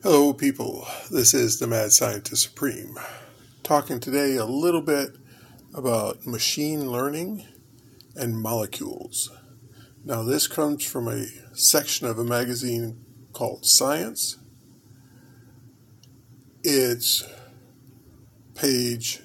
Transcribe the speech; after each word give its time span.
Hello, 0.00 0.32
people. 0.32 0.86
This 1.10 1.34
is 1.34 1.58
the 1.58 1.66
Mad 1.66 1.90
Scientist 1.90 2.40
Supreme. 2.40 2.96
Talking 3.64 3.98
today 3.98 4.36
a 4.36 4.44
little 4.44 4.80
bit 4.80 5.16
about 5.74 6.24
machine 6.24 6.92
learning 6.92 7.44
and 8.14 8.38
molecules. 8.38 9.28
Now, 10.04 10.22
this 10.22 10.46
comes 10.46 10.84
from 10.84 11.08
a 11.08 11.26
section 11.52 12.06
of 12.06 12.16
a 12.16 12.22
magazine 12.22 13.04
called 13.32 13.66
Science. 13.66 14.36
It's 16.62 17.24
page 18.54 19.20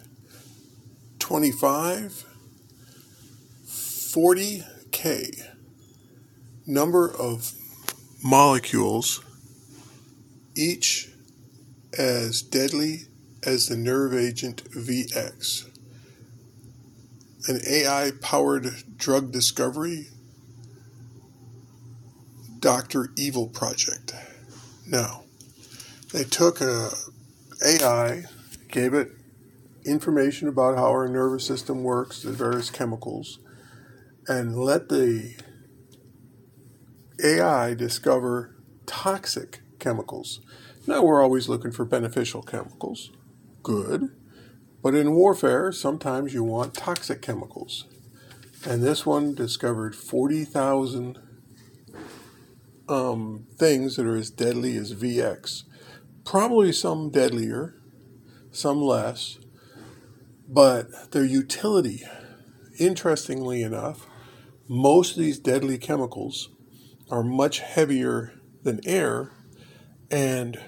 25, 1.19 2.25
40K. 3.63 5.43
Number 6.65 7.13
of 7.15 7.53
molecules 8.23 9.23
each 10.55 11.09
as 11.97 12.41
deadly 12.41 13.03
as 13.43 13.67
the 13.67 13.77
nerve 13.77 14.13
agent 14.13 14.63
VX. 14.71 15.69
An 17.47 17.59
AI 17.67 18.11
powered 18.21 18.97
drug 18.97 19.31
discovery 19.31 20.07
Dr. 22.59 23.09
Evil 23.17 23.47
project. 23.47 24.13
Now, 24.87 25.23
they 26.13 26.23
took 26.23 26.61
a 26.61 26.91
AI, 27.65 28.23
gave 28.69 28.93
it 28.93 29.11
information 29.85 30.47
about 30.47 30.77
how 30.77 30.85
our 30.85 31.09
nervous 31.09 31.45
system 31.45 31.83
works, 31.83 32.21
the 32.21 32.31
various 32.31 32.69
chemicals, 32.69 33.39
and 34.27 34.57
let 34.57 34.87
the 34.87 35.35
AI 37.21 37.73
discover 37.73 38.55
toxic 38.85 39.62
chemicals. 39.83 40.39
Now 40.87 41.03
we're 41.03 41.21
always 41.21 41.49
looking 41.49 41.71
for 41.71 41.85
beneficial 41.85 42.41
chemicals. 42.41 43.11
Good. 43.61 44.09
But 44.81 44.95
in 44.95 45.13
warfare, 45.13 45.71
sometimes 45.71 46.33
you 46.33 46.43
want 46.43 46.73
toxic 46.73 47.21
chemicals. 47.21 47.85
And 48.65 48.81
this 48.81 49.05
one 49.05 49.35
discovered 49.35 49.95
40,000 49.95 51.19
um, 52.87 53.45
things 53.57 53.95
that 53.95 54.05
are 54.05 54.15
as 54.15 54.29
deadly 54.29 54.77
as 54.77 54.93
VX. 54.93 55.63
Probably 56.25 56.71
some 56.71 57.09
deadlier, 57.09 57.75
some 58.51 58.81
less, 58.81 59.37
but 60.47 61.11
their 61.11 61.25
utility, 61.25 62.03
interestingly 62.79 63.61
enough, 63.61 64.07
most 64.69 65.17
of 65.17 65.23
these 65.23 65.39
deadly 65.39 65.77
chemicals 65.77 66.49
are 67.09 67.23
much 67.23 67.59
heavier 67.59 68.33
than 68.63 68.79
air 68.85 69.31
and 70.13 70.59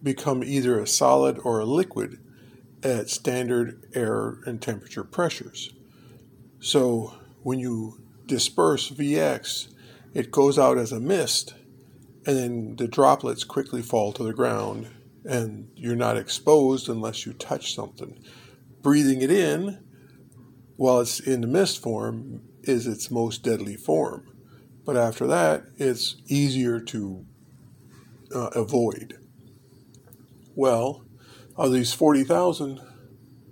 become 0.00 0.44
either 0.44 0.78
a 0.78 0.86
solid 0.86 1.40
or 1.42 1.58
a 1.58 1.64
liquid 1.64 2.20
at 2.84 3.10
standard 3.10 3.84
air 3.94 4.38
and 4.46 4.62
temperature 4.62 5.02
pressures. 5.02 5.74
So 6.60 7.18
when 7.42 7.58
you 7.58 8.00
disperse 8.26 8.88
VX, 8.88 9.74
it 10.14 10.30
goes 10.30 10.56
out 10.56 10.78
as 10.78 10.92
a 10.92 11.00
mist, 11.00 11.54
and 12.26 12.36
then 12.36 12.76
the 12.76 12.86
droplets 12.86 13.42
quickly 13.42 13.82
fall 13.82 14.12
to 14.12 14.22
the 14.22 14.32
ground, 14.32 14.88
and 15.24 15.68
you're 15.74 15.96
not 15.96 16.16
exposed 16.16 16.88
unless 16.88 17.26
you 17.26 17.32
touch 17.32 17.74
something. 17.74 18.22
Breathing 18.82 19.20
it 19.20 19.32
in 19.32 19.82
while 20.76 21.00
it's 21.00 21.18
in 21.18 21.40
the 21.40 21.48
mist 21.48 21.82
form 21.82 22.42
is 22.62 22.86
its 22.86 23.10
most 23.10 23.42
deadly 23.42 23.74
form. 23.74 24.28
But 24.84 24.96
after 24.96 25.26
that, 25.26 25.64
it's 25.76 26.22
easier 26.28 26.78
to 26.78 27.26
uh, 28.34 28.50
avoid? 28.54 29.18
Well, 30.54 31.04
of 31.56 31.72
these 31.72 31.92
40,000, 31.92 32.80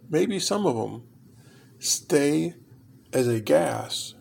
maybe 0.08 0.38
some 0.38 0.66
of 0.66 0.76
them 0.76 1.04
stay 1.78 2.54
as 3.12 3.28
a 3.28 3.40
gas 3.40 4.14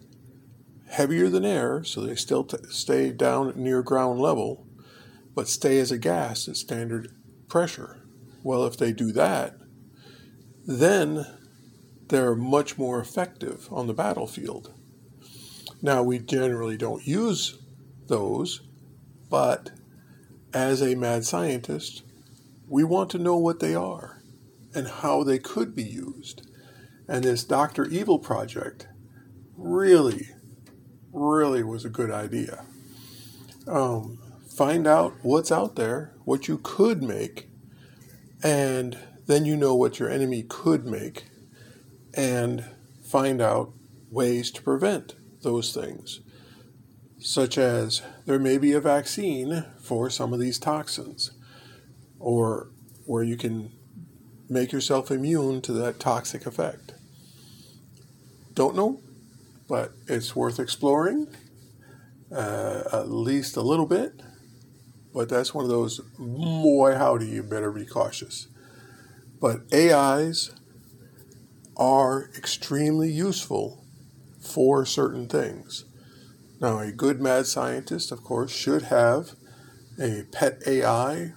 heavier 0.89 1.27
than 1.27 1.43
air, 1.43 1.83
so 1.83 2.01
they 2.01 2.15
still 2.15 2.43
t- 2.43 2.57
stay 2.69 3.11
down 3.11 3.53
near 3.55 3.81
ground 3.81 4.19
level, 4.19 4.67
but 5.33 5.47
stay 5.47 5.79
as 5.79 5.91
a 5.91 5.97
gas 5.97 6.47
at 6.47 6.55
standard 6.55 7.11
pressure. 7.49 8.03
Well, 8.43 8.65
if 8.65 8.77
they 8.77 8.91
do 8.91 9.11
that, 9.13 9.55
then 10.67 11.25
they're 12.09 12.35
much 12.35 12.77
more 12.77 12.99
effective 12.99 13.67
on 13.71 13.87
the 13.87 13.93
battlefield. 13.93 14.73
Now, 15.81 16.03
we 16.03 16.19
generally 16.19 16.77
don't 16.77 17.05
use 17.07 17.57
those, 18.07 18.61
but 19.29 19.71
as 20.53 20.81
a 20.81 20.95
mad 20.95 21.25
scientist, 21.25 22.03
we 22.67 22.83
want 22.83 23.09
to 23.11 23.17
know 23.17 23.37
what 23.37 23.59
they 23.59 23.75
are 23.75 24.21
and 24.73 24.87
how 24.87 25.23
they 25.23 25.39
could 25.39 25.75
be 25.75 25.83
used. 25.83 26.47
And 27.07 27.23
this 27.23 27.43
Dr. 27.43 27.85
Evil 27.85 28.19
project 28.19 28.87
really, 29.57 30.29
really 31.11 31.63
was 31.63 31.85
a 31.85 31.89
good 31.89 32.11
idea. 32.11 32.65
Um, 33.67 34.19
find 34.47 34.87
out 34.87 35.13
what's 35.21 35.51
out 35.51 35.75
there, 35.75 36.13
what 36.25 36.47
you 36.47 36.59
could 36.59 37.03
make, 37.03 37.49
and 38.41 38.97
then 39.25 39.45
you 39.45 39.55
know 39.55 39.75
what 39.75 39.99
your 39.99 40.09
enemy 40.09 40.43
could 40.43 40.85
make, 40.85 41.25
and 42.13 42.65
find 43.03 43.41
out 43.41 43.73
ways 44.11 44.51
to 44.51 44.61
prevent 44.61 45.15
those 45.41 45.73
things 45.73 46.21
such 47.23 47.57
as 47.57 48.01
there 48.25 48.37
may 48.37 48.57
be 48.57 48.73
a 48.73 48.81
vaccine 48.81 49.65
for 49.79 50.09
some 50.09 50.33
of 50.33 50.39
these 50.39 50.59
toxins, 50.59 51.31
or 52.19 52.69
where 53.05 53.23
you 53.23 53.37
can 53.37 53.71
make 54.49 54.73
yourself 54.73 55.09
immune 55.09 55.61
to 55.61 55.71
that 55.71 56.01
toxic 56.01 56.45
effect. 56.45 56.93
Don't 58.53 58.75
know, 58.75 58.99
but 59.69 59.93
it's 60.07 60.35
worth 60.35 60.59
exploring 60.59 61.27
uh, 62.29 62.83
at 62.91 63.09
least 63.09 63.55
a 63.55 63.61
little 63.61 63.85
bit. 63.85 64.21
But 65.13 65.29
that's 65.29 65.53
one 65.53 65.63
of 65.63 65.69
those, 65.69 66.01
boy, 66.17 66.95
howdy, 66.95 67.27
you 67.27 67.43
better 67.43 67.71
be 67.71 67.85
cautious. 67.85 68.47
But 69.39 69.61
AIs 69.73 70.51
are 71.77 72.29
extremely 72.35 73.11
useful 73.11 73.85
for 74.39 74.85
certain 74.85 75.27
things. 75.27 75.85
Now, 76.63 76.79
a 76.79 76.93
good 76.93 77.19
mad 77.19 77.45
scientist, 77.45 78.09
of 78.13 78.23
course, 78.23 78.49
should 78.49 78.83
have 78.83 79.31
a 79.99 80.23
pet 80.31 80.63
AI 80.65 81.33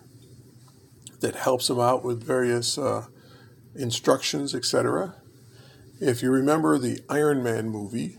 that 1.18 1.34
helps 1.34 1.68
him 1.68 1.80
out 1.80 2.04
with 2.04 2.22
various 2.22 2.78
uh, 2.78 3.06
instructions, 3.74 4.54
etc. 4.54 5.16
If 6.00 6.22
you 6.22 6.30
remember 6.30 6.78
the 6.78 7.00
Iron 7.10 7.42
Man 7.42 7.68
movie, 7.70 8.18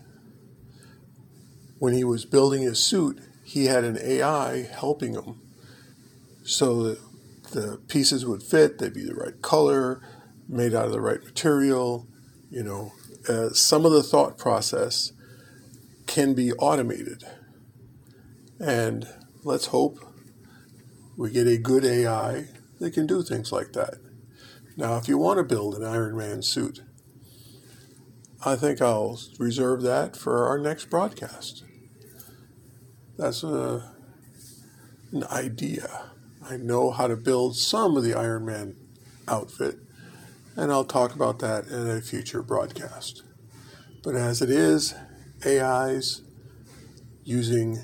when 1.79 1.93
he 1.93 2.03
was 2.03 2.25
building 2.25 2.63
his 2.63 2.79
suit, 2.79 3.21
he 3.45 3.67
had 3.67 3.85
an 3.85 3.97
AI 4.03 4.63
helping 4.63 5.13
him 5.13 5.39
so 6.43 6.83
that 6.83 6.99
the 7.51 7.79
pieces 7.87 8.25
would 8.25 8.43
fit, 8.43 8.79
they'd 8.79 8.93
be 8.93 9.05
the 9.05 9.15
right 9.15 9.41
color, 9.41 10.01
made 10.49 10.75
out 10.75 10.87
of 10.87 10.91
the 10.91 10.99
right 10.99 11.23
material. 11.23 12.05
You 12.49 12.63
know, 12.63 12.91
uh, 13.29 13.51
some 13.51 13.85
of 13.85 13.93
the 13.93 14.03
thought 14.03 14.37
process 14.37 15.13
can 16.17 16.33
be 16.33 16.51
automated. 16.53 17.23
And 18.59 19.07
let's 19.43 19.67
hope 19.67 19.99
we 21.15 21.29
get 21.29 21.45
a 21.45 21.59
good 21.59 21.85
AI 21.85 22.45
that 22.79 22.95
can 22.95 23.05
do 23.05 23.21
things 23.21 23.51
like 23.51 23.73
that. 23.73 23.99
Now, 24.75 24.97
if 24.97 25.07
you 25.07 25.19
want 25.19 25.37
to 25.37 25.43
build 25.43 25.75
an 25.75 25.83
Iron 25.83 26.17
Man 26.17 26.41
suit, 26.41 26.81
I 28.43 28.55
think 28.55 28.81
I'll 28.81 29.19
reserve 29.37 29.83
that 29.83 30.17
for 30.17 30.47
our 30.47 30.57
next 30.57 30.85
broadcast. 30.89 31.63
That's 33.15 33.43
a, 33.43 33.93
an 35.11 35.23
idea. 35.25 36.05
I 36.43 36.57
know 36.57 36.89
how 36.89 37.05
to 37.05 37.15
build 37.15 37.57
some 37.57 37.95
of 37.95 38.03
the 38.03 38.15
Iron 38.15 38.43
Man 38.43 38.75
outfit, 39.27 39.77
and 40.55 40.71
I'll 40.71 40.83
talk 40.83 41.13
about 41.13 41.37
that 41.41 41.67
in 41.67 41.87
a 41.87 42.01
future 42.01 42.41
broadcast. 42.41 43.21
But 44.03 44.15
as 44.15 44.41
it 44.41 44.49
is, 44.49 44.95
AIs 45.45 46.21
using 47.23 47.79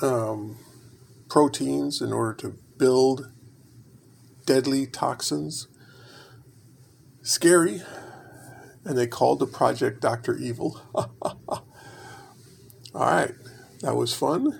um, 0.00 0.56
proteins 1.28 2.00
in 2.00 2.12
order 2.12 2.34
to 2.34 2.56
build 2.78 3.30
deadly 4.46 4.86
toxins. 4.86 5.68
Scary. 7.22 7.82
And 8.84 8.96
they 8.96 9.06
called 9.06 9.38
the 9.38 9.46
project 9.46 10.00
Dr. 10.00 10.36
Evil. 10.36 10.80
All 10.94 11.64
right. 12.94 13.34
That 13.80 13.96
was 13.96 14.14
fun. 14.14 14.58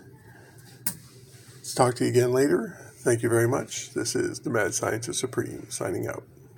Let's 1.56 1.74
talk 1.74 1.94
to 1.96 2.04
you 2.04 2.10
again 2.10 2.32
later. 2.32 2.76
Thank 2.98 3.22
you 3.22 3.28
very 3.28 3.48
much. 3.48 3.94
This 3.94 4.14
is 4.14 4.40
the 4.40 4.50
Mad 4.50 4.74
Scientist 4.74 5.18
Supreme 5.18 5.70
signing 5.70 6.06
out. 6.06 6.24